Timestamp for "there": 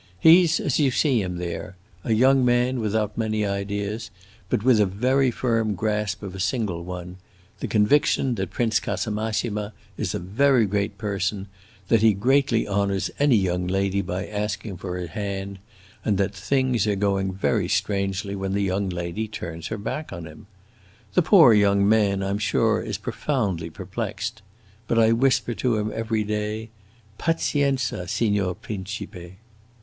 1.37-1.75